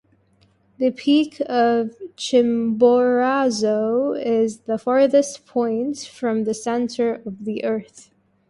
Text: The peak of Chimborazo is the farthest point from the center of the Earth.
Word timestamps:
The 0.79 0.89
peak 0.89 1.39
of 1.41 1.95
Chimborazo 2.17 4.13
is 4.15 4.61
the 4.61 4.79
farthest 4.79 5.45
point 5.45 5.99
from 6.07 6.43
the 6.45 6.55
center 6.55 7.21
of 7.23 7.45
the 7.45 7.63
Earth. 7.63 8.09